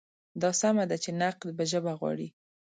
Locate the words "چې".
1.03-1.09